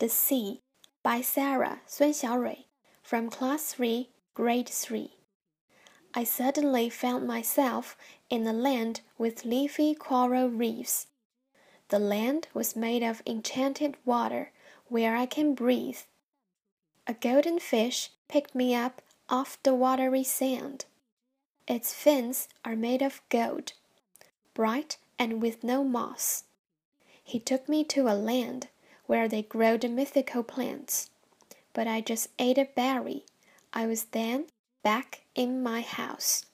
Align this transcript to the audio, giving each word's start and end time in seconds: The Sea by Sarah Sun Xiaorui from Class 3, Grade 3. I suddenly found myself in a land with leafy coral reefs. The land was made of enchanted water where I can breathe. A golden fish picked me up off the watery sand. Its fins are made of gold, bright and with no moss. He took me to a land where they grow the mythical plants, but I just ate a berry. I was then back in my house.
The 0.00 0.08
Sea 0.08 0.60
by 1.02 1.22
Sarah 1.22 1.80
Sun 1.84 2.12
Xiaorui 2.12 2.66
from 3.02 3.30
Class 3.30 3.72
3, 3.72 4.08
Grade 4.32 4.68
3. 4.68 5.10
I 6.14 6.22
suddenly 6.22 6.88
found 6.88 7.26
myself 7.26 7.96
in 8.30 8.46
a 8.46 8.52
land 8.52 9.00
with 9.18 9.44
leafy 9.44 9.96
coral 9.96 10.50
reefs. 10.50 11.08
The 11.88 11.98
land 11.98 12.46
was 12.54 12.76
made 12.76 13.02
of 13.02 13.24
enchanted 13.26 13.96
water 14.04 14.52
where 14.86 15.16
I 15.16 15.26
can 15.26 15.56
breathe. 15.56 16.02
A 17.08 17.14
golden 17.14 17.58
fish 17.58 18.10
picked 18.28 18.54
me 18.54 18.76
up 18.76 19.02
off 19.28 19.60
the 19.64 19.74
watery 19.74 20.22
sand. 20.22 20.84
Its 21.66 21.92
fins 21.92 22.46
are 22.64 22.76
made 22.76 23.02
of 23.02 23.20
gold, 23.30 23.72
bright 24.54 24.96
and 25.18 25.42
with 25.42 25.64
no 25.64 25.82
moss. 25.82 26.44
He 27.24 27.40
took 27.40 27.68
me 27.68 27.82
to 27.86 28.02
a 28.02 28.14
land 28.14 28.68
where 29.08 29.26
they 29.26 29.42
grow 29.42 29.76
the 29.76 29.88
mythical 29.88 30.42
plants, 30.44 31.10
but 31.72 31.88
I 31.88 32.00
just 32.02 32.28
ate 32.38 32.58
a 32.58 32.68
berry. 32.76 33.24
I 33.72 33.86
was 33.86 34.04
then 34.04 34.46
back 34.84 35.22
in 35.34 35.62
my 35.62 35.80
house. 35.80 36.44